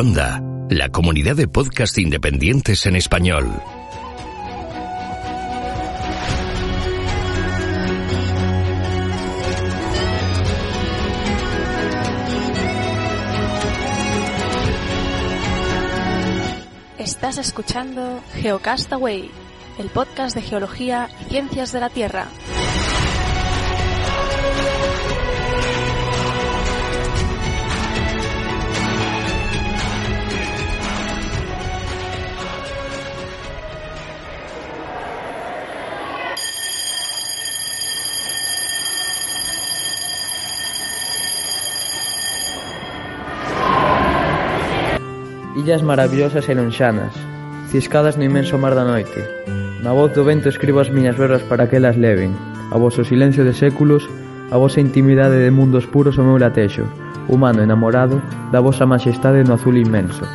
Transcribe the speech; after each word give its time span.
Onda, 0.00 0.42
la 0.70 0.88
comunidad 0.88 1.36
de 1.36 1.46
podcast 1.46 1.98
independientes 1.98 2.86
en 2.86 2.96
español. 2.96 3.52
Estás 16.96 17.36
escuchando 17.36 18.22
Geocastaway, 18.36 19.30
el 19.78 19.90
podcast 19.90 20.34
de 20.34 20.40
geología 20.40 21.10
y 21.20 21.24
ciencias 21.28 21.72
de 21.72 21.80
la 21.80 21.90
Tierra. 21.90 22.26
Illas 45.70 45.86
maravillosas 45.86 46.48
e 46.50 46.54
lonxanas, 46.58 47.14
ciscadas 47.70 48.18
no 48.18 48.26
imenso 48.26 48.58
mar 48.58 48.74
da 48.74 48.82
noite. 48.82 49.22
Na 49.86 49.94
voz 49.94 50.10
do 50.18 50.26
vento 50.26 50.50
escribo 50.50 50.82
as 50.82 50.90
miñas 50.90 51.14
berras 51.14 51.46
para 51.46 51.70
que 51.70 51.78
elas 51.78 51.94
leven. 51.94 52.34
A 52.74 52.76
vosso 52.76 53.06
silencio 53.06 53.46
de 53.46 53.54
séculos, 53.54 54.02
a 54.50 54.58
vosa 54.58 54.82
intimidade 54.82 55.38
de 55.38 55.54
mundos 55.54 55.86
puros 55.86 56.18
o 56.18 56.26
meu 56.26 56.42
latexo, 56.42 56.90
humano 57.30 57.62
enamorado 57.62 58.18
da 58.50 58.58
vosa 58.58 58.82
majestade 58.82 59.46
no 59.46 59.54
azul 59.54 59.78
inmenso. 59.78 60.26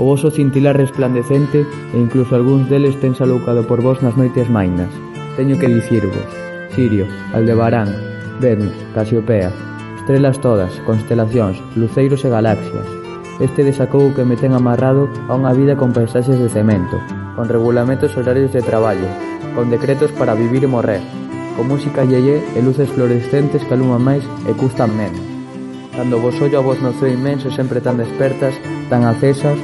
O 0.00 0.08
voso 0.08 0.32
cintilar 0.32 0.80
resplandecente 0.80 1.68
e 1.92 1.96
incluso 2.00 2.32
algúns 2.32 2.72
deles 2.72 2.96
ten 3.04 3.12
saloucado 3.12 3.68
por 3.68 3.84
vos 3.84 4.00
nas 4.00 4.16
noites 4.16 4.48
mainas. 4.48 4.88
Teño 5.36 5.60
que 5.60 5.68
dicirvos, 5.68 6.24
Sirio, 6.72 7.04
Aldebarán, 7.36 7.92
Venus, 8.40 8.72
Casiopea, 8.96 9.52
estrelas 10.00 10.40
todas, 10.40 10.72
constelacións, 10.88 11.60
luceiros 11.76 12.24
e 12.24 12.32
galaxias, 12.32 12.97
Este 13.40 13.62
desacou 13.62 14.12
que 14.14 14.26
me 14.26 14.34
ten 14.34 14.50
amarrado 14.50 15.06
a 15.30 15.38
unha 15.38 15.54
vida 15.54 15.78
con 15.78 15.94
paisaxes 15.94 16.42
de 16.42 16.50
cemento, 16.50 16.98
con 17.38 17.46
regulamentos 17.46 18.10
horarios 18.18 18.50
de 18.50 18.66
traballo, 18.66 19.06
con 19.54 19.70
decretos 19.70 20.10
para 20.10 20.34
vivir 20.34 20.66
e 20.66 20.70
morrer, 20.70 20.98
con 21.54 21.70
música 21.70 22.02
yeye 22.02 22.42
e 22.42 22.58
luces 22.58 22.90
fluorescentes 22.90 23.62
que 23.62 23.74
aluman 23.78 24.02
máis 24.02 24.26
e 24.42 24.50
custan 24.58 24.90
menos. 24.90 25.22
Cando 25.94 26.18
vos 26.18 26.34
ollo 26.42 26.58
a 26.58 26.66
vos 26.66 26.82
no 26.82 26.90
ceo 26.98 27.14
inmenso 27.14 27.54
sempre 27.54 27.78
tan 27.78 27.94
despertas, 27.94 28.58
tan 28.90 29.06
acesas, 29.06 29.54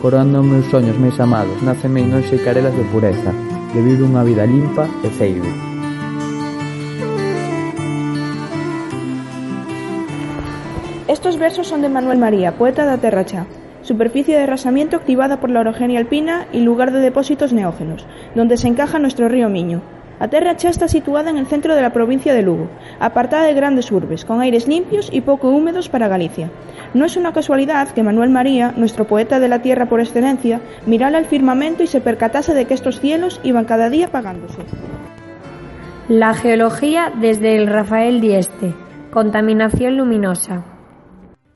coroando 0.00 0.40
meus 0.40 0.64
soños, 0.72 0.96
máis 0.96 1.20
amados, 1.20 1.60
naceme 1.60 2.00
en 2.00 2.16
noxe 2.16 2.40
e 2.40 2.44
carelas 2.44 2.72
de 2.72 2.88
pureza, 2.88 3.36
de 3.76 3.80
vivir 3.84 4.08
unha 4.08 4.24
vida 4.24 4.48
limpa 4.48 4.88
e 5.04 5.12
ceibe. 5.12 5.77
Estos 11.38 11.50
versos 11.50 11.68
son 11.68 11.82
de 11.82 11.88
Manuel 11.88 12.18
María, 12.18 12.50
poeta 12.58 12.84
da 12.84 12.98
Terra 12.98 13.24
Chá. 13.24 13.46
Superficie 13.82 14.34
de 14.34 14.42
arrasamiento 14.42 14.96
activada 14.96 15.38
por 15.38 15.50
la 15.50 15.60
orogenia 15.60 16.00
alpina 16.00 16.48
y 16.52 16.62
lugar 16.62 16.90
de 16.90 16.98
depósitos 16.98 17.52
neógenos, 17.52 18.04
donde 18.34 18.56
se 18.56 18.66
encaja 18.66 18.98
nuestro 18.98 19.28
río 19.28 19.48
Miño. 19.48 19.80
A 20.18 20.26
Terra 20.26 20.56
Chá 20.56 20.68
está 20.68 20.88
situada 20.88 21.30
en 21.30 21.38
el 21.38 21.46
centro 21.46 21.76
de 21.76 21.82
la 21.82 21.92
provincia 21.92 22.34
de 22.34 22.42
Lugo, 22.42 22.66
apartada 22.98 23.44
de 23.44 23.54
grandes 23.54 23.92
urbes, 23.92 24.24
con 24.24 24.40
aires 24.40 24.66
limpios 24.66 25.10
y 25.12 25.20
poco 25.20 25.50
húmedos 25.50 25.88
para 25.88 26.08
Galicia. 26.08 26.50
No 26.92 27.04
es 27.04 27.16
una 27.16 27.32
casualidad 27.32 27.90
que 27.90 28.02
Manuel 28.02 28.30
María, 28.30 28.74
nuestro 28.76 29.06
poeta 29.06 29.38
de 29.38 29.46
la 29.46 29.62
tierra 29.62 29.86
por 29.86 30.00
excelencia, 30.00 30.60
mirara 30.86 31.18
al 31.18 31.26
firmamento 31.26 31.84
y 31.84 31.86
se 31.86 32.00
percatase 32.00 32.52
de 32.52 32.64
que 32.64 32.74
estos 32.74 32.98
cielos 32.98 33.40
iban 33.44 33.64
cada 33.64 33.90
día 33.90 34.06
apagándose. 34.06 34.58
La 36.08 36.34
geología 36.34 37.12
desde 37.14 37.54
el 37.54 37.68
Rafael 37.68 38.20
Dieste. 38.20 38.74
Contaminación 39.12 39.98
luminosa. 39.98 40.77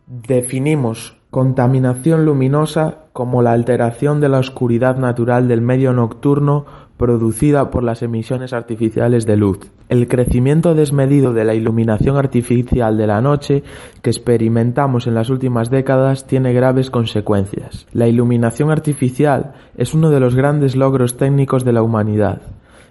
Definimos 0.06 1.16
contaminación 1.30 2.26
luminosa 2.26 3.06
como 3.12 3.40
la 3.40 3.52
alteración 3.52 4.20
de 4.20 4.28
la 4.28 4.38
oscuridad 4.38 4.96
natural 4.96 5.48
del 5.48 5.62
medio 5.62 5.92
nocturno 5.92 6.66
producida 6.96 7.70
por 7.70 7.82
las 7.82 8.02
emisiones 8.02 8.52
artificiales 8.52 9.26
de 9.26 9.36
luz. 9.36 9.58
El 9.88 10.08
crecimiento 10.08 10.74
desmedido 10.74 11.32
de 11.32 11.44
la 11.44 11.54
iluminación 11.54 12.16
artificial 12.16 12.96
de 12.96 13.06
la 13.06 13.20
noche 13.20 13.62
que 14.02 14.10
experimentamos 14.10 15.06
en 15.06 15.14
las 15.14 15.30
últimas 15.30 15.70
décadas 15.70 16.26
tiene 16.26 16.52
graves 16.52 16.90
consecuencias. 16.90 17.86
La 17.92 18.06
iluminación 18.06 18.70
artificial 18.70 19.54
es 19.76 19.94
uno 19.94 20.10
de 20.10 20.20
los 20.20 20.34
grandes 20.34 20.76
logros 20.76 21.16
técnicos 21.16 21.64
de 21.64 21.72
la 21.72 21.82
humanidad. 21.82 22.42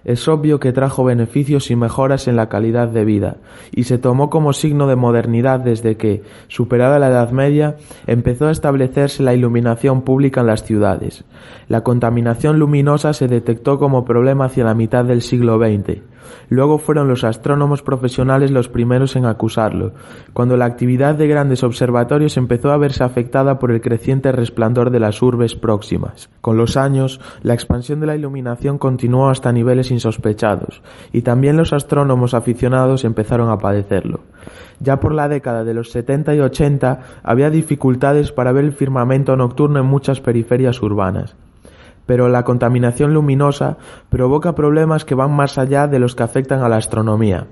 Es 0.04 0.26
obvio 0.28 0.60
que 0.60 0.72
trajo 0.72 1.04
beneficios 1.04 1.70
y 1.70 1.76
mejoras 1.76 2.28
en 2.28 2.36
la 2.36 2.48
calidad 2.48 2.88
de 2.88 3.04
vida, 3.04 3.36
y 3.70 3.84
se 3.84 3.98
tomó 3.98 4.30
como 4.30 4.52
signo 4.52 4.86
de 4.86 4.96
modernidad 4.96 5.60
desde 5.60 5.96
que, 5.96 6.22
superada 6.48 6.98
la 6.98 7.08
Edad 7.08 7.30
Media, 7.30 7.76
empezó 8.06 8.48
a 8.48 8.52
establecerse 8.52 9.22
la 9.22 9.34
iluminación 9.34 10.02
pública 10.02 10.40
en 10.40 10.48
las 10.48 10.64
ciudades. 10.64 11.24
La 11.68 11.82
contaminación 11.82 12.58
luminosa 12.58 13.12
se 13.12 13.28
detectó 13.28 13.78
como 13.78 14.04
problema 14.04 14.46
hacia 14.46 14.64
la 14.64 14.74
mitad 14.74 15.04
del 15.04 15.22
siglo 15.22 15.58
XX. 15.58 16.11
Luego 16.48 16.78
fueron 16.78 17.08
los 17.08 17.24
astrónomos 17.24 17.82
profesionales 17.82 18.50
los 18.50 18.68
primeros 18.68 19.16
en 19.16 19.26
acusarlo, 19.26 19.92
cuando 20.32 20.56
la 20.56 20.64
actividad 20.64 21.14
de 21.14 21.28
grandes 21.28 21.62
observatorios 21.62 22.36
empezó 22.36 22.72
a 22.72 22.76
verse 22.76 23.04
afectada 23.04 23.58
por 23.58 23.70
el 23.70 23.80
creciente 23.80 24.32
resplandor 24.32 24.90
de 24.90 25.00
las 25.00 25.20
urbes 25.22 25.54
próximas. 25.54 26.30
Con 26.40 26.56
los 26.56 26.76
años, 26.76 27.20
la 27.42 27.54
expansión 27.54 28.00
de 28.00 28.06
la 28.06 28.16
iluminación 28.16 28.78
continuó 28.78 29.28
hasta 29.28 29.52
niveles 29.52 29.90
insospechados, 29.90 30.82
y 31.12 31.22
también 31.22 31.56
los 31.56 31.72
astrónomos 31.72 32.34
aficionados 32.34 33.04
empezaron 33.04 33.50
a 33.50 33.58
padecerlo. 33.58 34.20
Ya 34.80 35.00
por 35.00 35.14
la 35.14 35.28
década 35.28 35.64
de 35.64 35.74
los 35.74 35.90
70 35.90 36.34
y 36.34 36.40
80 36.40 37.00
había 37.22 37.50
dificultades 37.50 38.32
para 38.32 38.52
ver 38.52 38.64
el 38.64 38.72
firmamento 38.72 39.36
nocturno 39.36 39.78
en 39.78 39.86
muchas 39.86 40.20
periferias 40.20 40.82
urbanas 40.82 41.36
pero 42.06 42.28
la 42.28 42.44
contaminación 42.44 43.14
luminosa 43.14 43.78
provoca 44.08 44.54
problemas 44.54 45.04
que 45.04 45.14
van 45.14 45.34
más 45.34 45.58
allá 45.58 45.86
de 45.86 45.98
los 45.98 46.14
que 46.14 46.22
afectan 46.22 46.62
a 46.62 46.68
la 46.68 46.76
astronomía. 46.76 47.46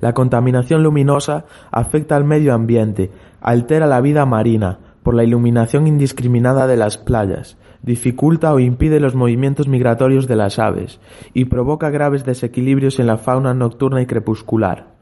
La 0.00 0.12
contaminación 0.12 0.82
luminosa 0.82 1.44
afecta 1.70 2.16
al 2.16 2.24
medio 2.24 2.54
ambiente, 2.54 3.10
altera 3.40 3.86
la 3.86 4.00
vida 4.00 4.26
marina 4.26 4.78
por 5.02 5.14
la 5.14 5.24
iluminación 5.24 5.86
indiscriminada 5.86 6.66
de 6.66 6.76
las 6.76 6.98
playas, 6.98 7.58
dificulta 7.82 8.52
o 8.54 8.60
impide 8.60 9.00
los 9.00 9.14
movimientos 9.14 9.68
migratorios 9.68 10.26
de 10.26 10.36
las 10.36 10.58
aves 10.58 11.00
y 11.34 11.44
provoca 11.44 11.90
graves 11.90 12.24
desequilibrios 12.24 12.98
en 12.98 13.06
la 13.06 13.18
fauna 13.18 13.52
nocturna 13.54 14.00
y 14.00 14.06
crepuscular. 14.06 14.93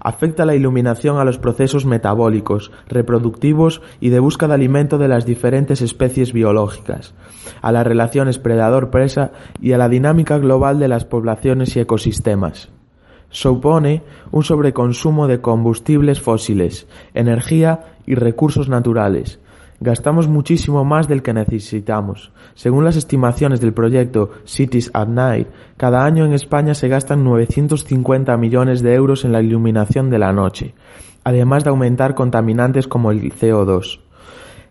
Afecta 0.00 0.44
la 0.44 0.54
iluminación 0.54 1.18
a 1.18 1.24
los 1.24 1.38
procesos 1.38 1.84
metabólicos, 1.84 2.70
reproductivos 2.88 3.82
y 4.00 4.10
de 4.10 4.20
busca 4.20 4.48
de 4.48 4.54
alimento 4.54 4.98
de 4.98 5.08
las 5.08 5.26
diferentes 5.26 5.82
especies 5.82 6.32
biológicas, 6.32 7.14
a 7.62 7.72
las 7.72 7.86
relaciones 7.86 8.38
predador-presa 8.38 9.32
y 9.60 9.72
a 9.72 9.78
la 9.78 9.88
dinámica 9.88 10.38
global 10.38 10.78
de 10.78 10.88
las 10.88 11.04
poblaciones 11.04 11.76
y 11.76 11.80
ecosistemas. 11.80 12.70
Supone 13.30 14.02
un 14.30 14.42
sobreconsumo 14.42 15.26
de 15.26 15.40
combustibles 15.40 16.20
fósiles, 16.20 16.86
energía 17.12 17.96
y 18.06 18.14
recursos 18.14 18.68
naturales, 18.68 19.38
Gastamos 19.80 20.26
muchísimo 20.26 20.84
más 20.84 21.06
del 21.06 21.22
que 21.22 21.32
necesitamos. 21.32 22.32
Según 22.54 22.84
las 22.84 22.96
estimaciones 22.96 23.60
del 23.60 23.72
proyecto 23.72 24.30
Cities 24.44 24.90
at 24.92 25.06
Night, 25.06 25.46
cada 25.76 26.04
año 26.04 26.24
en 26.24 26.32
España 26.32 26.74
se 26.74 26.88
gastan 26.88 27.22
950 27.22 28.36
millones 28.38 28.82
de 28.82 28.94
euros 28.94 29.24
en 29.24 29.30
la 29.30 29.40
iluminación 29.40 30.10
de 30.10 30.18
la 30.18 30.32
noche, 30.32 30.74
además 31.22 31.62
de 31.62 31.70
aumentar 31.70 32.16
contaminantes 32.16 32.88
como 32.88 33.12
el 33.12 33.32
CO2. 33.32 34.00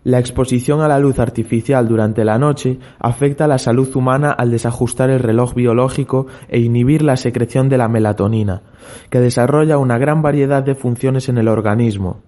La 0.04 0.18
exposición 0.18 0.82
a 0.82 0.88
la 0.88 0.98
luz 0.98 1.18
artificial 1.18 1.88
durante 1.88 2.24
la 2.24 2.38
noche 2.38 2.78
afecta 2.98 3.46
a 3.46 3.48
la 3.48 3.58
salud 3.58 3.94
humana 3.96 4.30
al 4.30 4.50
desajustar 4.50 5.08
el 5.08 5.20
reloj 5.20 5.54
biológico 5.54 6.26
e 6.48 6.60
inhibir 6.60 7.02
la 7.02 7.16
secreción 7.16 7.70
de 7.70 7.78
la 7.78 7.88
melatonina, 7.88 8.62
que 9.08 9.20
desarrolla 9.20 9.78
una 9.78 9.96
gran 9.96 10.20
variedad 10.20 10.62
de 10.62 10.74
funciones 10.74 11.30
en 11.30 11.38
el 11.38 11.48
organismo, 11.48 12.22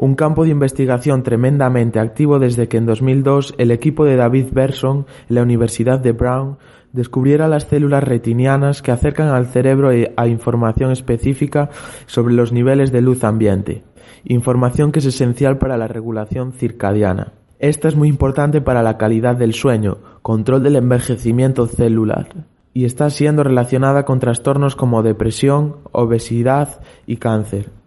un 0.00 0.14
campo 0.14 0.44
de 0.44 0.50
investigación 0.50 1.22
tremendamente 1.22 2.00
activo 2.00 2.38
desde 2.38 2.68
que 2.68 2.78
en 2.78 2.86
2002 2.86 3.54
el 3.58 3.70
equipo 3.70 4.06
de 4.06 4.16
David 4.16 4.46
Berson 4.50 5.04
en 5.28 5.34
la 5.34 5.42
Universidad 5.42 5.98
de 5.98 6.12
Brown 6.12 6.56
descubriera 6.94 7.48
las 7.48 7.64
células 7.64 8.02
retinianas 8.02 8.80
que 8.80 8.92
acercan 8.92 9.28
al 9.28 9.48
cerebro 9.48 9.90
a 10.16 10.26
información 10.26 10.90
específica 10.90 11.68
sobre 12.06 12.32
los 12.32 12.50
niveles 12.50 12.92
de 12.92 13.02
luz 13.02 13.24
ambiente, 13.24 13.84
información 14.24 14.90
que 14.90 15.00
es 15.00 15.04
esencial 15.04 15.58
para 15.58 15.76
la 15.76 15.86
regulación 15.86 16.54
circadiana. 16.54 17.34
Esta 17.58 17.88
es 17.88 17.94
muy 17.94 18.08
importante 18.08 18.62
para 18.62 18.82
la 18.82 18.96
calidad 18.96 19.36
del 19.36 19.52
sueño, 19.52 19.98
control 20.22 20.62
del 20.62 20.76
envejecimiento 20.76 21.66
celular, 21.66 22.46
y 22.72 22.86
está 22.86 23.10
siendo 23.10 23.44
relacionada 23.44 24.06
con 24.06 24.18
trastornos 24.18 24.76
como 24.76 25.02
depresión, 25.02 25.76
obesidad 25.92 26.80
y 27.06 27.18
cáncer. 27.18 27.79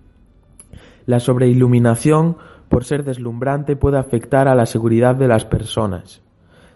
La 1.06 1.20
sobreiluminación 1.20 2.38
por 2.74 2.86
ser 2.86 3.04
deslumbrante, 3.04 3.76
puede 3.76 4.00
afectar 4.00 4.48
a 4.48 4.56
la 4.56 4.66
seguridad 4.66 5.16
de 5.16 5.28
las 5.28 5.46
personas. 5.46 6.24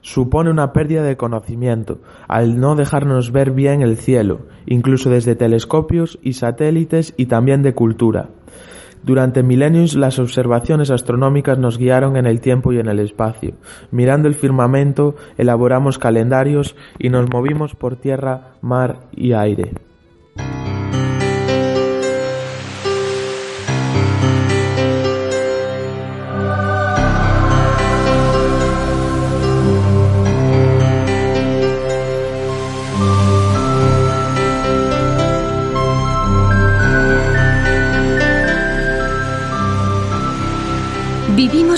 Supone 0.02 0.52
una 0.52 0.72
pérdida 0.72 1.02
de 1.02 1.18
conocimiento, 1.18 2.02
al 2.28 2.60
no 2.60 2.76
dejarnos 2.76 3.32
ver 3.32 3.50
bien 3.50 3.82
el 3.82 3.98
cielo, 3.98 4.42
incluso 4.68 5.10
desde 5.10 5.36
telescopios 5.36 6.20
y 6.22 6.34
satélites 6.34 7.16
y 7.18 7.26
también 7.26 7.64
de 7.64 7.74
cultura. 7.74 8.30
Durante 9.02 9.42
milenios 9.42 9.96
las 9.96 10.20
observaciones 10.20 10.92
astronómicas 10.92 11.58
nos 11.58 11.80
guiaron 11.80 12.16
en 12.16 12.28
el 12.28 12.42
tiempo 12.42 12.72
y 12.74 12.78
en 12.78 12.90
el 12.90 13.00
espacio. 13.00 13.56
Mirando 13.90 14.28
el 14.28 14.36
firmamento, 14.36 15.16
elaboramos 15.40 15.98
calendarios 15.98 16.76
y 17.00 17.10
nos 17.10 17.28
movimos 17.28 17.74
por 17.74 17.96
tierra, 17.96 18.52
mar 18.62 19.00
y 19.16 19.34
aire. 19.34 19.72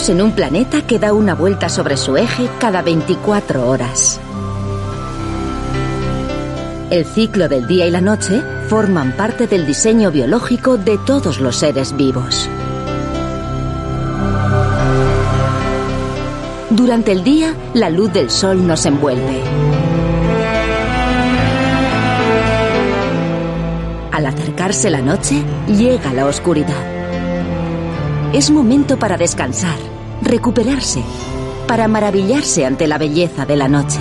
En 0.09 0.23
un 0.23 0.31
planeta 0.31 0.81
que 0.81 0.97
da 0.97 1.13
una 1.13 1.35
vuelta 1.35 1.69
sobre 1.69 1.95
su 1.95 2.17
eje 2.17 2.49
cada 2.59 2.81
24 2.81 3.69
horas. 3.69 4.19
El 6.89 7.05
ciclo 7.05 7.47
del 7.47 7.67
día 7.67 7.85
y 7.85 7.91
la 7.91 8.01
noche 8.01 8.41
forman 8.69 9.15
parte 9.15 9.45
del 9.45 9.67
diseño 9.67 10.09
biológico 10.09 10.77
de 10.77 10.97
todos 10.97 11.39
los 11.39 11.57
seres 11.57 11.95
vivos. 11.95 12.49
Durante 16.71 17.11
el 17.11 17.23
día, 17.23 17.53
la 17.75 17.91
luz 17.91 18.11
del 18.11 18.31
sol 18.31 18.65
nos 18.65 18.87
envuelve. 18.87 19.43
Al 24.11 24.25
acercarse 24.25 24.89
la 24.89 25.03
noche, 25.03 25.43
llega 25.67 26.11
la 26.13 26.25
oscuridad. 26.25 26.97
Es 28.33 28.49
momento 28.49 28.97
para 28.97 29.17
descansar, 29.17 29.77
recuperarse, 30.21 31.01
para 31.67 31.87
maravillarse 31.87 32.65
ante 32.65 32.87
la 32.87 32.97
belleza 32.97 33.45
de 33.45 33.55
la 33.55 33.67
noche. 33.67 33.99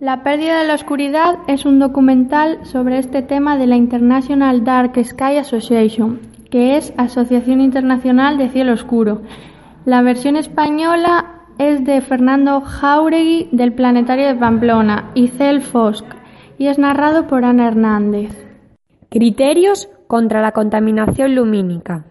La 0.00 0.24
pérdida 0.24 0.60
de 0.60 0.66
la 0.66 0.74
oscuridad 0.74 1.38
es 1.46 1.64
un 1.64 1.78
documental 1.78 2.58
sobre 2.64 2.98
este 2.98 3.22
tema 3.22 3.56
de 3.56 3.68
la 3.68 3.76
International 3.76 4.64
Dark 4.64 4.94
Sky 5.04 5.36
Association, 5.36 6.20
que 6.50 6.76
es 6.76 6.92
Asociación 6.96 7.60
Internacional 7.60 8.36
de 8.36 8.48
Cielo 8.48 8.72
Oscuro. 8.72 9.22
La 9.84 10.02
versión 10.02 10.36
española 10.36 11.46
es 11.58 11.84
de 11.84 12.00
Fernando 12.00 12.60
Jauregui 12.60 13.48
del 13.52 13.72
Planetario 13.72 14.26
de 14.26 14.34
Pamplona 14.34 15.10
y 15.14 15.28
Cel 15.28 15.62
Fosk 15.62 16.04
y 16.58 16.66
es 16.66 16.78
narrado 16.78 17.26
por 17.26 17.44
Ana 17.44 17.68
Hernández. 17.68 18.32
Criterios 19.08 19.88
contra 20.08 20.40
la 20.40 20.52
contaminación 20.52 21.34
lumínica. 21.34 22.04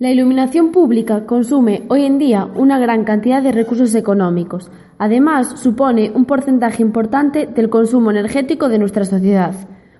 La 0.00 0.10
iluminación 0.10 0.72
pública 0.72 1.26
consume 1.26 1.82
hoy 1.88 2.06
en 2.06 2.18
día 2.18 2.48
una 2.54 2.78
gran 2.78 3.04
cantidad 3.04 3.42
de 3.42 3.52
recursos 3.52 3.94
económicos. 3.94 4.70
Además, 4.96 5.60
supone 5.60 6.10
un 6.14 6.24
porcentaje 6.24 6.80
importante 6.80 7.44
del 7.44 7.68
consumo 7.68 8.10
energético 8.10 8.70
de 8.70 8.78
nuestra 8.78 9.04
sociedad. 9.04 9.52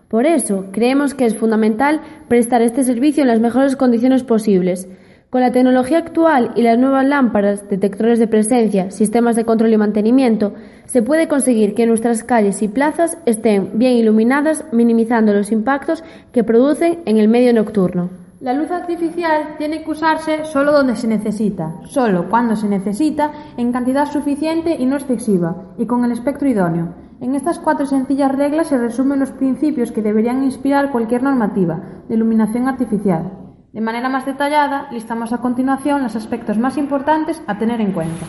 Por 0.08 0.24
eso, 0.24 0.68
creemos 0.72 1.12
que 1.12 1.26
es 1.26 1.36
fundamental 1.36 2.00
prestar 2.28 2.62
este 2.62 2.82
servicio 2.82 3.20
en 3.20 3.28
las 3.28 3.40
mejores 3.40 3.76
condiciones 3.76 4.22
posibles, 4.22 4.88
con 5.28 5.42
la 5.42 5.52
tecnología 5.52 5.98
actual 5.98 6.52
y 6.56 6.62
las 6.62 6.78
nuevas 6.78 7.06
lámparas, 7.06 7.68
detectores 7.68 8.18
de 8.18 8.26
presencia, 8.26 8.90
sistemas 8.90 9.36
de 9.36 9.44
control 9.44 9.74
y 9.74 9.76
mantenimiento, 9.76 10.54
se 10.86 11.02
puede 11.02 11.28
conseguir 11.28 11.74
que 11.74 11.84
nuestras 11.84 12.24
calles 12.24 12.62
y 12.62 12.68
plazas 12.68 13.18
estén 13.26 13.72
bien 13.74 13.98
iluminadas, 13.98 14.64
minimizando 14.72 15.34
los 15.34 15.52
impactos 15.52 16.02
que 16.32 16.42
producen 16.42 17.00
en 17.04 17.18
el 17.18 17.28
medio 17.28 17.52
nocturno. 17.52 18.19
La 18.40 18.54
luz 18.54 18.70
artificial 18.70 19.56
tiene 19.58 19.84
que 19.84 19.90
usarse 19.90 20.46
solo 20.46 20.72
donde 20.72 20.96
se 20.96 21.06
necesita, 21.06 21.74
solo 21.84 22.30
cuando 22.30 22.56
se 22.56 22.68
necesita, 22.68 23.32
en 23.58 23.70
cantidad 23.70 24.10
suficiente 24.10 24.76
y 24.78 24.86
no 24.86 24.96
excesiva, 24.96 25.74
y 25.76 25.84
con 25.84 26.06
el 26.06 26.12
espectro 26.12 26.48
idóneo. 26.48 26.94
En 27.20 27.34
estas 27.34 27.58
cuatro 27.58 27.84
sencillas 27.84 28.34
reglas 28.34 28.68
se 28.68 28.78
resumen 28.78 29.20
los 29.20 29.30
principios 29.32 29.92
que 29.92 30.00
deberían 30.00 30.42
inspirar 30.42 30.90
cualquier 30.90 31.22
normativa 31.22 31.82
de 32.08 32.14
iluminación 32.14 32.66
artificial. 32.66 33.30
De 33.74 33.82
manera 33.82 34.08
más 34.08 34.24
detallada, 34.24 34.88
listamos 34.90 35.34
a 35.34 35.42
continuación 35.42 36.02
los 36.02 36.16
aspectos 36.16 36.56
más 36.56 36.78
importantes 36.78 37.42
a 37.46 37.58
tener 37.58 37.82
en 37.82 37.92
cuenta. 37.92 38.24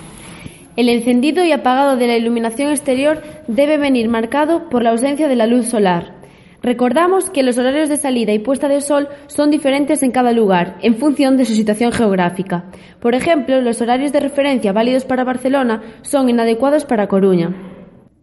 El 0.75 0.89
encendido 0.89 1.41
y 1.45 1.53
apagado 1.53 1.95
de 1.95 2.07
la 2.07 2.17
iluminación 2.17 2.69
exterior 2.69 3.21
debe 3.47 3.77
venir 3.77 4.09
marcado 4.09 4.67
por 4.67 4.83
la 4.83 4.89
ausencia 4.89 5.29
de 5.29 5.37
la 5.37 5.47
luz 5.47 5.67
solar. 5.67 6.20
Recordamos 6.63 7.31
que 7.31 7.41
los 7.41 7.57
horarios 7.57 7.89
de 7.89 7.97
salida 7.97 8.33
y 8.33 8.39
puesta 8.39 8.67
de 8.67 8.81
sol 8.81 9.09
son 9.25 9.49
diferentes 9.49 10.03
en 10.03 10.11
cada 10.11 10.31
lugar, 10.31 10.77
en 10.81 10.95
función 10.95 11.35
de 11.35 11.45
su 11.45 11.53
situación 11.53 11.91
geográfica. 11.91 12.65
Por 12.99 13.15
ejemplo, 13.15 13.61
los 13.61 13.81
horarios 13.81 14.11
de 14.11 14.19
referencia 14.19 14.71
válidos 14.71 15.05
para 15.05 15.23
Barcelona 15.23 15.81
son 16.03 16.29
inadecuados 16.29 16.85
para 16.85 17.07
Coruña. 17.07 17.55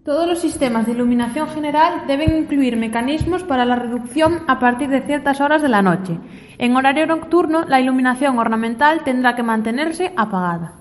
Todos 0.05 0.29
los 0.29 0.38
sistemas 0.38 0.87
de 0.87 0.93
iluminación 0.93 1.49
general 1.49 2.05
deben 2.06 2.38
incluir 2.38 2.76
mecanismos 2.76 3.43
para 3.43 3.64
la 3.64 3.75
reducción 3.75 4.44
a 4.46 4.58
partir 4.58 4.88
de 4.88 5.02
ciertas 5.02 5.41
horas 5.41 5.61
de 5.61 5.69
la 5.69 5.82
noche. 5.82 6.19
En 6.58 6.76
horario 6.76 7.06
nocturno, 7.06 7.64
la 7.64 7.81
iluminación 7.81 8.38
ornamental 8.38 9.02
tendrá 9.05 9.34
que 9.34 9.43
mantenerse 9.43 10.12
apagada. 10.17 10.81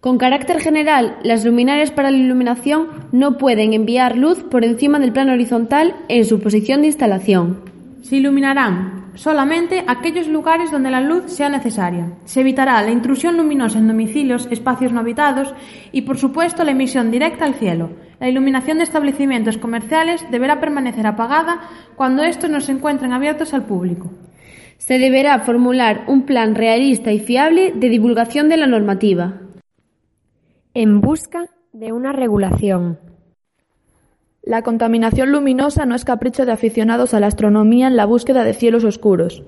Con 0.00 0.16
carácter 0.16 0.60
general, 0.60 1.18
las 1.24 1.44
luminarias 1.44 1.90
para 1.90 2.12
la 2.12 2.16
iluminación 2.16 2.86
no 3.10 3.36
pueden 3.36 3.72
enviar 3.72 4.16
luz 4.16 4.44
por 4.44 4.64
encima 4.64 5.00
del 5.00 5.12
plano 5.12 5.32
horizontal 5.32 5.96
en 6.08 6.24
su 6.24 6.38
posición 6.38 6.82
de 6.82 6.86
instalación. 6.86 7.62
Se 8.02 8.14
iluminarán 8.14 9.10
solamente 9.16 9.82
aquellos 9.88 10.28
lugares 10.28 10.70
donde 10.70 10.92
la 10.92 11.00
luz 11.00 11.32
sea 11.32 11.48
necesaria. 11.48 12.12
Se 12.26 12.42
evitará 12.42 12.80
la 12.80 12.92
intrusión 12.92 13.36
luminosa 13.36 13.80
en 13.80 13.88
domicilios, 13.88 14.46
espacios 14.52 14.92
no 14.92 15.00
habitados 15.00 15.52
y, 15.90 16.02
por 16.02 16.16
supuesto, 16.16 16.62
la 16.62 16.70
emisión 16.70 17.10
directa 17.10 17.44
al 17.44 17.54
cielo. 17.54 17.90
La 18.20 18.28
iluminación 18.28 18.78
de 18.78 18.84
establecimientos 18.84 19.58
comerciales 19.58 20.24
deberá 20.30 20.60
permanecer 20.60 21.08
apagada 21.08 21.62
cuando 21.96 22.22
estos 22.22 22.48
no 22.48 22.60
se 22.60 22.70
encuentren 22.70 23.12
abiertos 23.12 23.52
al 23.52 23.64
público. 23.64 24.12
Se 24.76 25.00
deberá 25.00 25.40
formular 25.40 26.04
un 26.06 26.22
plan 26.22 26.54
realista 26.54 27.10
y 27.10 27.18
fiable 27.18 27.72
de 27.74 27.88
divulgación 27.88 28.48
de 28.48 28.58
la 28.58 28.68
normativa. 28.68 29.40
En 30.80 31.00
busca 31.00 31.48
de 31.72 31.92
una 31.92 32.12
regulación. 32.12 33.00
La 34.44 34.62
contaminación 34.62 35.32
luminosa 35.32 35.86
no 35.86 35.96
es 35.96 36.04
capricho 36.04 36.46
de 36.46 36.52
aficionados 36.52 37.14
a 37.14 37.18
la 37.18 37.26
astronomía 37.26 37.88
en 37.88 37.96
la 37.96 38.06
búsqueda 38.06 38.44
de 38.44 38.54
cielos 38.54 38.84
oscuros. 38.84 39.42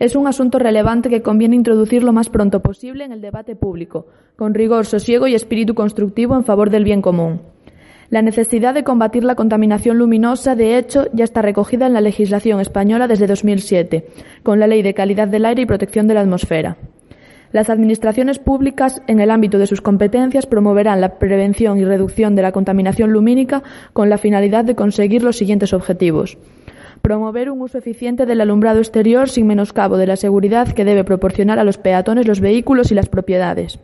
Es 0.00 0.16
un 0.16 0.26
asunto 0.26 0.58
relevante 0.58 1.08
que 1.08 1.22
conviene 1.22 1.54
introducir 1.54 2.02
lo 2.02 2.12
más 2.12 2.30
pronto 2.30 2.62
posible 2.62 3.04
en 3.04 3.12
el 3.12 3.20
debate 3.20 3.54
público, 3.54 4.08
con 4.34 4.54
rigor, 4.54 4.84
sosiego 4.84 5.28
y 5.28 5.36
espíritu 5.36 5.76
constructivo 5.76 6.34
en 6.34 6.42
favor 6.42 6.68
del 6.68 6.82
bien 6.82 7.00
común. 7.00 7.42
La 8.10 8.22
necesidad 8.22 8.74
de 8.74 8.82
combatir 8.82 9.22
la 9.22 9.36
contaminación 9.36 9.98
luminosa, 9.98 10.56
de 10.56 10.78
hecho, 10.78 11.06
ya 11.12 11.22
está 11.22 11.42
recogida 11.42 11.86
en 11.86 11.92
la 11.92 12.00
legislación 12.00 12.58
española 12.58 13.06
desde 13.06 13.28
2007, 13.28 14.08
con 14.42 14.58
la 14.58 14.66
Ley 14.66 14.82
de 14.82 14.94
Calidad 14.94 15.28
del 15.28 15.44
Aire 15.44 15.62
y 15.62 15.66
Protección 15.66 16.08
de 16.08 16.14
la 16.14 16.22
Atmósfera. 16.22 16.76
Las 17.52 17.68
administraciones 17.68 18.38
públicas, 18.38 19.02
en 19.06 19.20
el 19.20 19.30
ámbito 19.30 19.58
de 19.58 19.66
sus 19.66 19.82
competencias, 19.82 20.46
promoverán 20.46 21.02
la 21.02 21.18
prevención 21.18 21.78
y 21.78 21.84
reducción 21.84 22.34
de 22.34 22.40
la 22.40 22.52
contaminación 22.52 23.12
lumínica 23.12 23.62
con 23.92 24.08
la 24.08 24.16
finalidad 24.16 24.64
de 24.64 24.74
conseguir 24.74 25.22
los 25.22 25.36
siguientes 25.36 25.74
objetivos. 25.74 26.38
Promover 27.02 27.50
un 27.50 27.60
uso 27.60 27.76
eficiente 27.76 28.24
del 28.24 28.40
alumbrado 28.40 28.78
exterior 28.78 29.28
sin 29.28 29.46
menoscabo 29.46 29.98
de 29.98 30.06
la 30.06 30.16
seguridad 30.16 30.72
que 30.72 30.86
debe 30.86 31.04
proporcionar 31.04 31.58
a 31.58 31.64
los 31.64 31.76
peatones 31.76 32.26
los 32.26 32.40
vehículos 32.40 32.90
y 32.90 32.94
las 32.94 33.08
propiedades. 33.08 33.78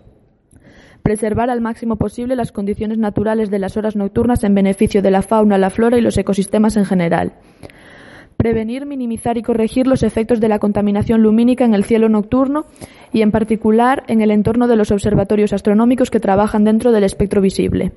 Preservar 1.03 1.51
al 1.51 1.61
máximo 1.61 1.97
posible 1.97 2.37
las 2.37 2.53
condiciones 2.53 2.97
naturales 2.97 3.51
de 3.51 3.59
las 3.59 3.77
horas 3.77 3.97
nocturnas 3.97 4.45
en 4.45 4.55
beneficio 4.55 5.03
de 5.03 5.11
la 5.11 5.23
fauna, 5.23 5.59
la 5.59 5.71
flora 5.71 5.99
y 5.99 6.01
los 6.01 6.17
ecosistemas 6.17 6.77
en 6.77 6.87
general 6.87 7.33
prevenir, 8.39 8.87
minimizar 8.87 9.37
y 9.37 9.43
corregir 9.43 9.89
los 9.89 10.05
efectos 10.05 10.39
de 10.39 10.49
la 10.49 10.61
contaminación 10.61 11.23
lumínica 11.23 11.65
en 11.65 11.75
el 11.75 11.83
cielo 11.83 12.09
nocturno 12.09 12.67
y, 13.13 13.23
en 13.23 13.33
particular, 13.33 14.05
en 14.07 14.23
el 14.23 14.31
entorno 14.31 14.69
de 14.69 14.77
los 14.77 14.93
observatorios 14.93 15.53
astronómicos 15.53 16.09
que 16.09 16.21
trabajan 16.21 16.63
dentro 16.63 16.93
del 16.93 17.03
espectro 17.03 17.41
visible. 17.41 17.93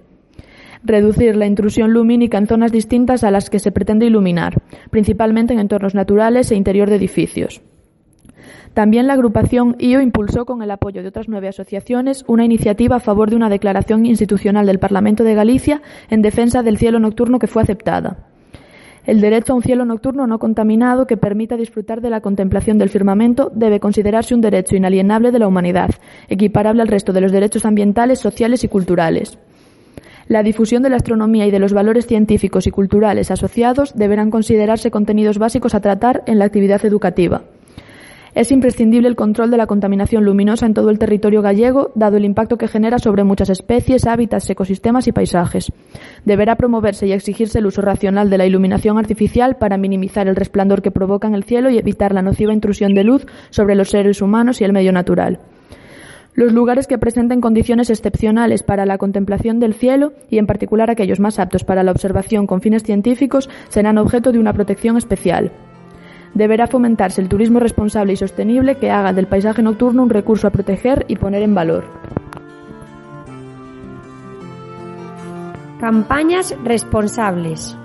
Reducir 0.83 1.36
la 1.36 1.45
intrusión 1.45 1.93
lumínica 1.93 2.39
en 2.39 2.48
zonas 2.48 2.71
distintas 2.71 3.24
a 3.24 3.29
las 3.29 3.51
que 3.51 3.60
se 3.60 3.71
pretende 3.71 4.07
iluminar, 4.07 4.63
principalmente 4.89 5.53
en 5.53 5.60
entornos 5.60 5.93
naturales 5.93 6.51
e 6.51 6.55
interior 6.55 6.89
de 6.89 6.95
edificios. 6.95 7.62
También 8.74 9.05
la 9.05 9.13
agrupación 9.13 9.75
IO 9.77 10.01
impulsó, 10.01 10.45
con 10.45 10.63
el 10.63 10.71
apoyo 10.71 11.03
de 11.03 11.10
otras 11.10 11.29
nueve 11.29 11.50
asociaciones, 11.50 12.25
una 12.27 12.45
iniciativa 12.45 12.95
a 12.95 13.00
favor 13.00 13.29
de 13.29 13.36
una 13.36 13.50
declaración 13.50 14.07
institucional 14.07 14.65
del 14.65 14.79
Parlamento 14.79 15.24
de 15.24 15.36
Galicia 15.36 15.83
en 16.10 16.24
defensa 16.24 16.63
del 16.63 16.79
cielo 16.79 16.98
nocturno 16.98 17.38
que 17.38 17.45
fue 17.45 17.62
aceptada. 17.62 18.30
El 19.05 19.20
derecho 19.20 19.53
a 19.53 19.55
un 19.55 19.63
cielo 19.63 19.84
nocturno 19.84 20.27
no 20.27 20.38
contaminado 20.38 21.08
que 21.08 21.17
permita 21.17 21.58
disfrutar 21.58 22.01
de 22.01 22.12
la 22.12 22.22
contemplación 22.22 22.77
del 22.77 22.89
firmamento 22.89 23.51
debe 23.53 23.79
considerarse 23.79 24.36
un 24.36 24.41
derecho 24.41 24.75
inalienable 24.75 25.31
de 25.31 25.39
la 25.39 25.48
humanidad, 25.48 25.89
equiparable 26.29 26.84
al 26.84 26.88
resto 26.88 27.12
de 27.12 27.22
los 27.22 27.31
derechos 27.31 27.65
ambientales, 27.65 28.20
sociales 28.20 28.63
y 28.63 28.67
culturales. 28.67 29.39
La 30.27 30.43
difusión 30.43 30.84
de 30.84 30.89
la 30.89 30.98
astronomía 30.98 31.48
y 31.48 31.51
de 31.51 31.60
los 31.60 31.74
valores 31.74 32.05
científicos 32.05 32.67
y 32.67 32.72
culturales 32.72 33.31
asociados 33.31 33.96
deberán 33.96 34.29
considerarse 34.29 34.91
contenidos 34.91 35.39
básicos 35.39 35.74
a 35.74 35.81
tratar 35.81 36.24
en 36.27 36.38
la 36.38 36.46
actividad 36.46 36.86
educativa. 36.86 37.41
Es 38.33 38.50
imprescindible 38.50 39.09
el 39.09 39.17
control 39.17 39.51
de 39.51 39.57
la 39.57 39.67
contaminación 39.67 40.23
luminosa 40.23 40.65
en 40.65 40.73
todo 40.73 40.89
el 40.89 41.00
territorio 41.00 41.41
gallego, 41.41 41.91
dado 41.95 42.15
el 42.15 42.23
impacto 42.23 42.57
que 42.57 42.69
genera 42.69 42.97
sobre 42.97 43.25
muchas 43.25 43.50
especies, 43.50 44.07
hábitats, 44.07 44.50
ecosistemas 44.50 45.05
y 45.07 45.11
paisajes. 45.11 45.73
Deberá 46.23 46.55
promoverse 46.55 47.07
y 47.07 47.11
exigirse 47.11 47.59
el 47.59 47.65
uso 47.65 47.81
racional 47.81 48.29
de 48.29 48.38
la 48.38 48.45
iluminación 48.45 48.97
artificial 48.97 49.57
para 49.57 49.77
minimizar 49.77 50.29
el 50.29 50.38
resplandor 50.38 50.81
que 50.81 50.91
provoca 50.91 51.27
en 51.27 51.35
el 51.35 51.43
cielo 51.43 51.69
y 51.69 51.77
evitar 51.77 52.13
la 52.13 52.21
nociva 52.21 52.53
intrusión 52.53 52.93
de 52.93 53.03
luz 53.03 53.25
sobre 53.50 53.75
los 53.75 53.89
seres 53.89 54.21
humanos 54.21 54.61
y 54.61 54.63
el 54.63 54.71
medio 54.71 54.93
natural. 54.93 55.39
Los 56.33 56.53
lugares 56.53 56.88
que 56.88 56.97
presenten 56.97 57.41
condiciones 57.41 57.89
excepcionales 57.89 58.63
para 58.63 58.85
la 58.85 58.97
contemplación 58.97 59.59
del 59.59 59.73
cielo, 59.73 60.13
y 60.29 60.38
en 60.38 60.47
particular 60.47 60.89
aquellos 60.89 61.19
más 61.19 61.38
aptos 61.38 61.65
para 61.65 61.83
la 61.83 61.91
observación 61.91 62.47
con 62.47 62.61
fines 62.61 62.83
científicos, 62.83 63.50
serán 63.67 63.97
objeto 63.97 64.31
de 64.31 64.39
una 64.39 64.53
protección 64.53 64.95
especial 64.95 65.51
deberá 66.33 66.67
fomentarse 66.67 67.21
el 67.21 67.29
turismo 67.29 67.59
responsable 67.59 68.13
y 68.13 68.15
sostenible 68.15 68.75
que 68.75 68.91
haga 68.91 69.13
del 69.13 69.27
paisaje 69.27 69.61
nocturno 69.61 70.03
un 70.03 70.09
recurso 70.09 70.47
a 70.47 70.51
proteger 70.51 71.05
y 71.07 71.15
poner 71.15 71.43
en 71.43 71.55
valor. 71.55 71.83
Campañas 75.79 76.55
responsables. 76.63 77.77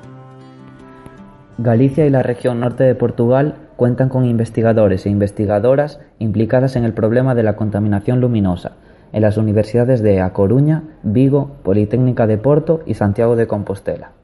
Galicia 1.58 2.04
y 2.04 2.10
la 2.10 2.22
región 2.22 2.60
norte 2.60 2.84
de 2.84 2.94
Portugal 2.94 3.56
cuentan 3.76 4.10
con 4.10 4.26
investigadores 4.26 5.06
e 5.06 5.10
investigadoras 5.10 6.00
implicadas 6.18 6.76
en 6.76 6.84
el 6.84 6.92
problema 6.92 7.34
de 7.34 7.42
la 7.42 7.56
contaminación 7.56 8.20
luminosa 8.20 8.72
en 9.12 9.22
las 9.22 9.38
universidades 9.38 10.02
de 10.02 10.20
A 10.20 10.34
Coruña, 10.34 10.82
Vigo, 11.02 11.56
Politécnica 11.62 12.26
de 12.26 12.38
Porto 12.38 12.82
y 12.84 12.94
Santiago 12.94 13.36
de 13.36 13.46
Compostela. 13.46 14.15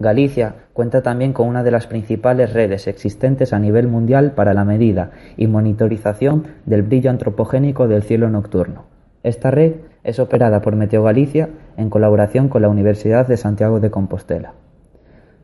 Galicia 0.00 0.54
cuenta 0.74 1.02
también 1.02 1.32
con 1.32 1.48
una 1.48 1.64
de 1.64 1.72
las 1.72 1.88
principales 1.88 2.52
redes 2.52 2.86
existentes 2.86 3.52
a 3.52 3.58
nivel 3.58 3.88
mundial 3.88 4.32
para 4.32 4.54
la 4.54 4.64
medida 4.64 5.10
y 5.36 5.48
monitorización 5.48 6.44
del 6.66 6.82
brillo 6.82 7.10
antropogénico 7.10 7.88
del 7.88 8.04
cielo 8.04 8.30
nocturno. 8.30 8.84
Esta 9.24 9.50
red 9.50 9.72
es 10.04 10.20
operada 10.20 10.62
por 10.62 10.76
Meteo 10.76 11.02
Galicia 11.02 11.48
en 11.76 11.90
colaboración 11.90 12.48
con 12.48 12.62
la 12.62 12.68
Universidad 12.68 13.26
de 13.26 13.36
Santiago 13.36 13.80
de 13.80 13.90
Compostela. 13.90 14.54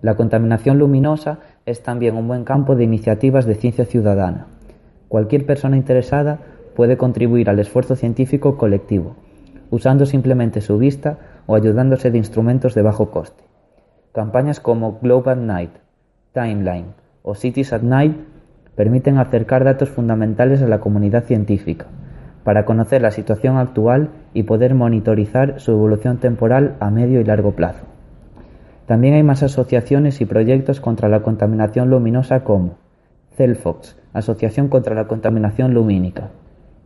La 0.03 0.15
contaminación 0.15 0.79
luminosa 0.79 1.41
es 1.67 1.83
también 1.83 2.15
un 2.17 2.29
buen 2.29 2.45
campo 2.45 2.77
de 2.77 2.85
iniciativas 2.85 3.47
de 3.47 3.57
ciencia 3.57 3.87
ciudadana. 3.87 4.47
Cualquier 5.09 5.47
persona 5.47 5.77
interesada 5.77 6.39
puede 6.77 6.97
contribuir 6.97 7.51
al 7.51 7.59
esfuerzo 7.59 7.97
científico 7.97 8.57
colectivo, 8.57 9.17
usando 9.71 10.07
simplemente 10.07 10.61
su 10.61 10.79
vista 10.79 11.19
o 11.47 11.57
ayudándose 11.57 12.11
de 12.11 12.19
instrumentos 12.19 12.75
de 12.75 12.83
bajo 12.83 13.11
coste. 13.11 13.44
Campañas 14.15 14.61
como 14.61 15.01
Globe 15.01 15.33
at 15.33 15.39
Night, 15.39 15.73
Timeline 16.33 16.95
o 17.25 17.35
Cities 17.35 17.73
at 17.73 17.83
Night 17.83 18.17
permiten 18.77 19.19
acercar 19.19 19.65
datos 19.65 19.89
fundamentales 19.89 20.63
a 20.63 20.69
la 20.69 20.79
comunidad 20.79 21.25
científica 21.25 21.87
para 22.45 22.65
conocer 22.65 23.03
la 23.03 23.11
situación 23.11 23.57
actual 23.57 24.11
y 24.33 24.45
poder 24.45 24.77
monitorizar 24.77 25.59
su 25.59 25.73
evolución 25.73 26.19
temporal 26.19 26.77
a 26.79 26.91
medio 26.91 27.21
y 27.21 27.25
largo 27.25 27.57
plazo. 27.57 27.87
También 28.87 29.15
hay 29.15 29.25
más 29.25 29.43
asociaciones 29.43 30.21
y 30.21 30.27
proyectos 30.27 30.81
contra 30.81 31.09
la 31.09 31.25
contaminación 31.25 31.91
luminosa 31.91 32.45
como 32.45 32.77
CELFOX, 33.37 33.97
Asociación 34.13 34.69
contra 34.69 34.95
la 34.95 35.09
Contaminación 35.09 35.75
Lumínica, 35.75 36.29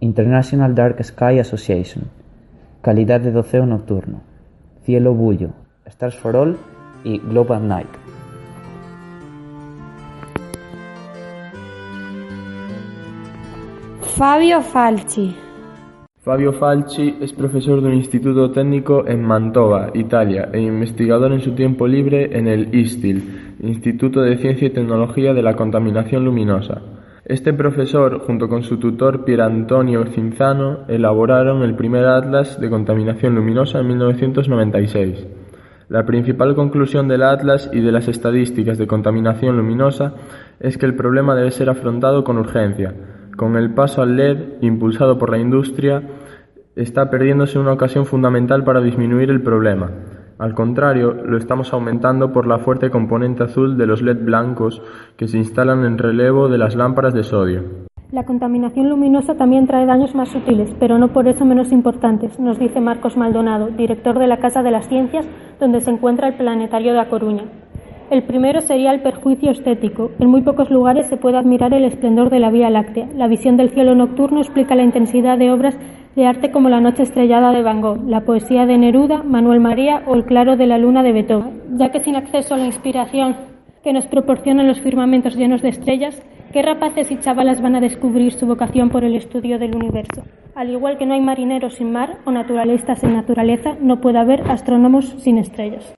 International 0.00 0.75
Dark 0.75 1.04
Sky 1.04 1.40
Association, 1.40 2.04
Calidad 2.80 3.20
de 3.20 3.32
Doceo 3.32 3.66
Nocturno, 3.66 4.23
Cielo 4.85 5.12
Bullo, 5.12 5.50
Stars 5.85 6.16
for 6.16 6.35
All 6.35 6.56
y 7.05 7.19
Global 7.19 7.67
Night. 7.67 7.88
Fabio 14.19 14.61
Falci. 14.62 15.35
Fabio 16.23 16.52
Falci 16.52 17.17
es 17.21 17.33
profesor 17.33 17.81
de 17.81 17.88
un 17.88 17.95
instituto 17.95 18.50
técnico 18.50 19.07
en 19.07 19.23
Mantova, 19.23 19.90
Italia, 19.95 20.50
e 20.52 20.61
investigador 20.61 21.33
en 21.33 21.40
su 21.40 21.52
tiempo 21.52 21.87
libre 21.87 22.37
en 22.37 22.49
el 22.49 22.75
ISTIL, 22.75 23.55
Instituto 23.61 24.21
de 24.21 24.37
Ciencia 24.37 24.67
y 24.67 24.71
Tecnología 24.71 25.33
de 25.35 25.43
la 25.43 25.55
Contaminación 25.55 26.25
Luminosa. 26.25 26.83
Este 27.25 27.52
profesor, 27.52 28.21
junto 28.21 28.49
con 28.49 28.62
su 28.62 28.78
tutor 28.78 29.25
Pier 29.25 29.43
Antonio 29.43 30.05
Cinzano, 30.07 30.81
elaboraron 30.88 31.62
el 31.62 31.76
primer 31.76 32.07
atlas 32.07 32.61
de 32.61 32.71
contaminación 32.71 33.35
luminosa 33.35 33.78
en 33.78 33.88
1996. 33.88 35.26
La 35.88 36.04
principal 36.04 36.54
conclusión 36.54 37.09
del 37.09 37.23
atlas 37.23 37.71
y 37.73 37.80
de 37.80 37.92
las 37.92 38.09
estadísticas 38.09 38.76
de 38.76 38.87
contaminación 38.87 39.57
luminosa 39.57 40.12
es 40.61 40.76
que 40.76 40.85
el 40.85 40.95
problema 40.95 41.35
debe 41.35 41.50
ser 41.50 41.71
afrontado 41.71 42.25
con 42.25 42.37
urgencia. 42.37 42.95
Con 43.38 43.57
el 43.57 43.73
paso 43.73 44.02
al 44.02 44.14
LED, 44.14 44.59
impulsado 44.61 45.18
por 45.18 45.30
la 45.30 45.38
industria, 45.38 46.02
está 46.76 47.09
perdiéndose 47.09 47.59
una 47.59 47.73
ocasión 47.73 48.04
fundamental 48.04 48.64
para 48.64 48.83
disminuir 48.83 49.30
el 49.30 49.40
problema. 49.40 49.90
Al 50.38 50.52
contrario, 50.52 51.14
lo 51.14 51.38
estamos 51.38 51.73
aumentando 51.73 52.33
por 52.33 52.47
la 52.47 52.59
fuerte 52.59 52.90
componente 52.90 53.45
azul 53.45 53.78
de 53.78 53.87
los 53.87 54.02
LED 54.02 54.18
blancos 54.23 54.83
que 55.16 55.26
se 55.26 55.38
instalan 55.38 55.87
en 55.87 55.97
relevo 55.97 56.49
de 56.49 56.59
las 56.59 56.76
lámparas 56.76 57.14
de 57.14 57.25
sodio. 57.25 57.88
La 58.11 58.25
contaminación 58.25 58.88
luminosa 58.88 59.35
también 59.35 59.67
trae 59.67 59.85
daños 59.85 60.15
más 60.15 60.31
sutiles, 60.31 60.75
pero 60.81 60.97
no 60.97 61.09
por 61.09 61.29
eso 61.29 61.45
menos 61.45 61.73
importantes, 61.73 62.41
nos 62.41 62.59
dice 62.59 62.81
Marcos 62.81 63.19
Maldonado, 63.19 63.67
director 63.67 64.19
de 64.19 64.27
la 64.27 64.38
Casa 64.38 64.62
de 64.62 64.71
las 64.71 64.88
Ciencias, 64.88 65.29
donde 65.61 65.83
se 65.83 65.91
encuentra 65.91 66.27
el 66.27 66.35
Planetario 66.35 66.95
de 66.95 67.00
A 67.00 67.11
Coruña. 67.11 67.43
El 68.11 68.23
primero 68.23 68.62
sería 68.62 68.95
el 68.95 69.03
perjuicio 69.03 69.50
estético. 69.50 70.11
En 70.19 70.31
muy 70.31 70.41
pocos 70.41 70.71
lugares 70.71 71.07
se 71.09 71.19
puede 71.19 71.37
admirar 71.37 71.75
el 71.75 71.85
esplendor 71.85 72.31
de 72.31 72.38
la 72.38 72.50
Vía 72.50 72.71
Láctea. 72.71 73.11
La 73.15 73.29
visión 73.29 73.59
del 73.59 73.69
cielo 73.69 73.95
nocturno 73.95 74.41
explica 74.41 74.75
la 74.75 74.85
intensidad 74.85 75.37
de 75.37 75.50
obras 75.50 75.77
de 76.17 76.27
arte 76.27 76.50
como 76.50 76.71
La 76.71 76.81
Noche 76.81 77.03
Estrellada 77.03 77.53
de 77.53 77.62
Van 77.62 77.83
Gogh, 77.83 78.09
la 78.09 78.23
poesía 78.23 78.65
de 78.65 78.79
Neruda, 78.79 79.23
Manuel 79.23 79.61
María 79.61 80.03
o 80.07 80.15
El 80.15 80.25
Claro 80.25 80.57
de 80.57 80.67
la 80.67 80.79
Luna 80.79 81.03
de 81.03 81.12
Beethoven, 81.12 81.62
ya 81.77 81.91
que 81.91 82.00
sin 82.00 82.17
acceso 82.17 82.55
a 82.55 82.57
la 82.57 82.65
inspiración 82.65 83.37
que 83.82 83.92
nos 83.92 84.06
proporcionan 84.06 84.66
los 84.66 84.80
firmamentos 84.80 85.37
llenos 85.37 85.62
de 85.62 85.70
estrellas, 85.70 86.23
¿Qué 86.52 86.62
rapaces 86.62 87.11
y 87.11 87.18
chavalas 87.18 87.61
van 87.61 87.76
a 87.76 87.80
descubrir 87.80 88.32
su 88.32 88.47
vocación 88.47 88.88
por 88.88 89.04
el 89.04 89.14
estudio 89.14 89.58
del 89.58 89.76
universo? 89.76 90.23
Al 90.54 90.70
igual 90.70 90.97
que 90.97 91.04
no 91.04 91.12
hay 91.12 91.20
marineros 91.20 91.75
sin 91.75 91.92
mar 91.92 92.20
o 92.25 92.30
naturalistas 92.30 93.00
sin 93.00 93.12
naturaleza, 93.12 93.76
no 93.82 94.00
puede 94.00 94.18
haber 94.18 94.50
astrónomos 94.50 95.14
sin 95.18 95.37
estrellas. 95.37 95.94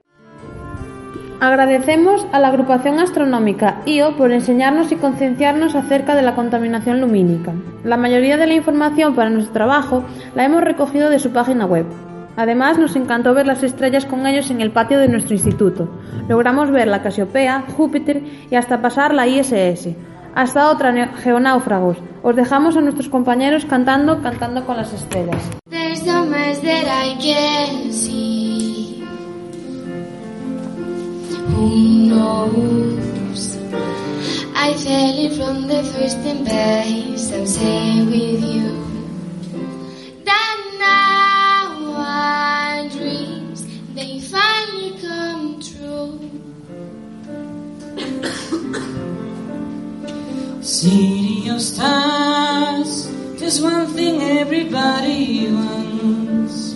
Agradecemos 1.38 2.26
a 2.32 2.40
la 2.40 2.48
agrupación 2.48 2.98
astronómica 2.98 3.80
IO 3.86 4.16
por 4.16 4.32
enseñarnos 4.32 4.90
y 4.90 4.96
concienciarnos 4.96 5.76
acerca 5.76 6.16
de 6.16 6.22
la 6.22 6.34
contaminación 6.34 7.00
lumínica. 7.00 7.54
La 7.84 7.96
mayoría 7.96 8.36
de 8.36 8.48
la 8.48 8.54
información 8.54 9.14
para 9.14 9.30
nuestro 9.30 9.54
trabajo 9.54 10.02
la 10.34 10.44
hemos 10.44 10.62
recogido 10.62 11.10
de 11.10 11.20
su 11.20 11.32
página 11.32 11.64
web. 11.64 11.86
Además, 12.40 12.78
nos 12.78 12.96
encantó 12.96 13.34
ver 13.34 13.46
las 13.46 13.62
estrellas 13.62 14.06
con 14.06 14.26
ellos 14.26 14.50
en 14.50 14.62
el 14.62 14.70
patio 14.70 14.98
de 14.98 15.08
nuestro 15.08 15.34
instituto. 15.34 15.90
Logramos 16.26 16.70
ver 16.70 16.88
la 16.88 17.02
Casiopea, 17.02 17.66
Júpiter 17.76 18.22
y 18.50 18.54
hasta 18.54 18.80
pasar 18.80 19.12
la 19.12 19.26
ISS, 19.26 19.90
hasta 20.34 20.70
otra 20.70 21.08
geonáufragos. 21.22 21.98
Os 22.22 22.34
dejamos 22.34 22.78
a 22.78 22.80
nuestros 22.80 23.10
compañeros 23.10 23.66
cantando, 23.66 24.22
cantando 24.22 24.64
con 24.64 24.78
las 24.78 24.90
estrellas. 24.90 25.50
I 34.62 34.74
from 35.36 35.66
the 35.68 35.82
first 35.82 36.18
stay 37.46 38.02
with 38.04 38.40
you. 38.40 38.89
City 50.62 51.48
of 51.48 51.60
stars, 51.62 53.08
just 53.38 53.62
one 53.62 53.86
thing 53.94 54.20
everybody 54.20 55.50
wants. 55.50 56.74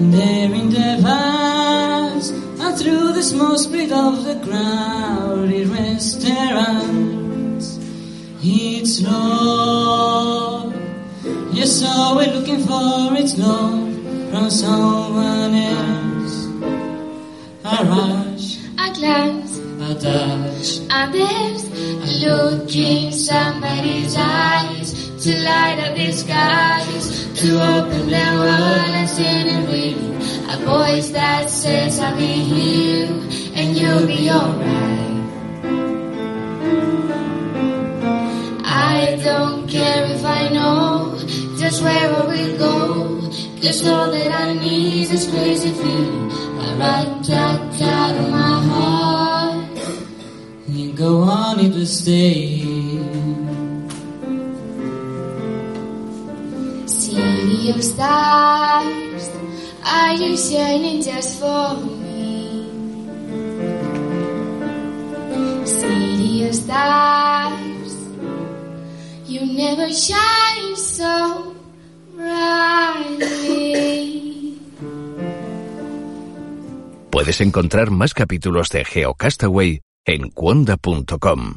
There 0.00 0.52
in 0.52 0.70
the 0.70 0.98
vast 1.00 2.32
and 2.32 2.76
through 2.76 3.12
the 3.12 3.22
small 3.22 3.56
split 3.56 3.92
of 3.92 4.24
the 4.24 4.34
crowded 4.44 5.68
restaurants, 5.68 6.58
it's 8.42 9.00
love. 9.02 10.74
Yes, 11.52 11.84
always 11.86 12.32
looking 12.34 12.64
for 12.66 13.14
its 13.14 13.38
love 13.38 13.94
from 14.30 14.50
someone 14.50 15.54
else. 15.54 16.46
A 17.64 17.84
rush 17.84 18.26
a 18.78 18.92
glance, 18.92 19.45
a 19.90 19.94
touch. 19.94 20.80
and 20.90 21.14
there's 21.14 21.64
look 22.24 22.74
in 22.74 23.12
somebody's 23.12 24.14
eyes 24.16 24.88
to 25.22 25.30
light 25.44 25.78
up 25.80 25.96
the 25.96 26.12
skies, 26.12 27.06
to 27.40 27.48
open 27.60 28.08
their 28.08 28.34
world 28.34 28.90
and 28.98 29.08
stand 29.08 29.48
and 29.48 29.68
read 29.68 29.96
a 30.54 30.56
voice 30.64 31.10
that 31.10 31.48
says 31.50 32.00
I'll 32.00 32.16
be 32.16 32.26
here 32.26 33.08
and 33.54 33.76
you'll 33.76 34.06
be 34.06 34.30
alright. 34.30 35.06
I 38.64 39.20
don't 39.22 39.68
care 39.68 40.04
if 40.06 40.24
I 40.24 40.48
know 40.48 41.16
just 41.58 41.82
where 41.82 42.14
I 42.14 42.26
will 42.26 42.58
go. 42.58 43.06
Cause 43.62 43.86
all 43.86 44.10
that 44.10 44.30
I 44.30 44.52
need 44.52 45.10
is 45.10 45.28
crazy 45.28 45.70
feeling. 45.70 46.30
I 46.60 46.76
write 46.78 47.24
that 47.24 47.82
out 47.82 48.16
of 48.16 48.30
my 48.30 48.62
heart. 48.68 49.25
Go 50.96 51.20
on, 51.20 51.60
it 51.60 51.74
will 51.74 51.84
stay. 51.84 52.64
City 56.86 57.68
of 57.68 57.84
stars, 57.84 59.28
are 59.84 60.14
you 60.14 60.34
shining 60.38 61.02
just 61.02 61.38
for 61.38 61.76
me? 61.84 62.72
City 65.66 66.48
of 66.48 66.54
stars, 66.54 67.92
you 69.26 69.44
never 69.52 69.92
shine 69.92 70.76
so 70.76 71.54
brightly. 72.16 73.36
Puedes 77.10 77.42
encontrar 77.42 77.90
más 77.90 78.14
capítulos 78.14 78.70
de 78.70 78.84
GeoCastaway 78.86 79.85
en 80.06 80.30
cuonda.com. 80.30 81.54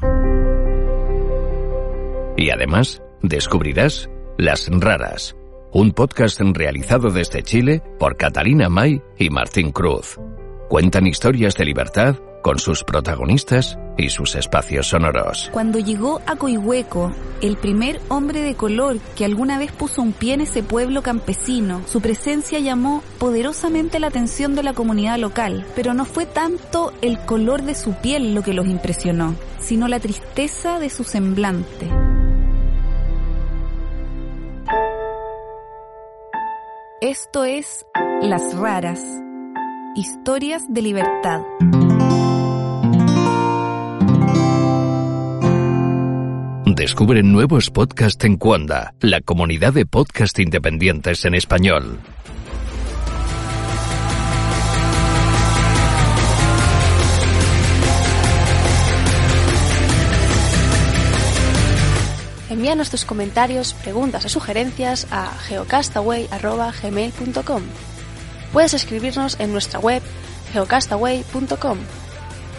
Y 2.36 2.50
además, 2.50 3.02
descubrirás 3.22 4.10
Las 4.38 4.68
Raras, 4.72 5.36
un 5.72 5.92
podcast 5.92 6.40
realizado 6.40 7.10
desde 7.10 7.42
Chile 7.42 7.82
por 7.98 8.16
Catalina 8.16 8.68
May 8.68 9.00
y 9.18 9.30
Martín 9.30 9.70
Cruz. 9.70 10.18
Cuentan 10.68 11.06
historias 11.06 11.54
de 11.54 11.64
libertad 11.64 12.16
con 12.42 12.58
sus 12.58 12.84
protagonistas 12.84 13.78
y 13.96 14.10
sus 14.10 14.34
espacios 14.34 14.88
sonoros. 14.88 15.50
Cuando 15.52 15.78
llegó 15.78 16.20
a 16.26 16.36
Coihueco, 16.36 17.12
el 17.40 17.56
primer 17.56 18.00
hombre 18.08 18.42
de 18.42 18.54
color 18.54 18.98
que 19.16 19.24
alguna 19.24 19.58
vez 19.58 19.72
puso 19.72 20.02
un 20.02 20.12
pie 20.12 20.34
en 20.34 20.42
ese 20.42 20.62
pueblo 20.62 21.02
campesino, 21.02 21.82
su 21.86 22.00
presencia 22.00 22.58
llamó 22.58 23.02
poderosamente 23.18 23.98
la 23.98 24.08
atención 24.08 24.54
de 24.54 24.62
la 24.62 24.72
comunidad 24.72 25.18
local, 25.18 25.66
pero 25.74 25.94
no 25.94 26.04
fue 26.04 26.26
tanto 26.26 26.92
el 27.02 27.18
color 27.24 27.62
de 27.62 27.74
su 27.74 27.94
piel 27.94 28.34
lo 28.34 28.42
que 28.42 28.54
los 28.54 28.66
impresionó, 28.66 29.34
sino 29.58 29.88
la 29.88 30.00
tristeza 30.00 30.78
de 30.78 30.90
su 30.90 31.04
semblante. 31.04 31.88
Esto 37.00 37.44
es 37.44 37.86
Las 38.20 38.54
Raras, 38.54 39.00
historias 39.96 40.62
de 40.68 40.82
libertad. 40.82 41.40
Descubre 46.74 47.22
nuevos 47.24 47.70
podcasts 47.70 48.24
en 48.24 48.36
Cuonda, 48.36 48.94
la 49.00 49.20
comunidad 49.20 49.72
de 49.72 49.86
podcast 49.86 50.38
independientes 50.38 51.24
en 51.24 51.34
español. 51.34 51.98
Envíanos 62.48 62.90
tus 62.90 63.04
comentarios, 63.04 63.74
preguntas 63.74 64.24
o 64.24 64.28
sugerencias 64.28 65.08
a 65.10 65.32
geocastaway.gmail.com 65.48 67.62
Puedes 68.52 68.74
escribirnos 68.74 69.40
en 69.40 69.50
nuestra 69.50 69.80
web 69.80 70.04
geocastaway.com 70.52 71.78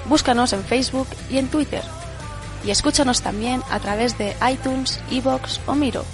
Búscanos 0.09 0.51
en 0.51 0.63
Facebook 0.63 1.07
y 1.29 1.37
en 1.37 1.47
Twitter. 1.47 2.00
Y 2.63 2.71
escúchanos 2.71 3.21
también 3.21 3.61
a 3.69 3.79
través 3.79 4.17
de 4.17 4.35
iTunes, 4.51 4.99
Evox 5.09 5.59
o 5.65 5.75
Miro. 5.75 6.05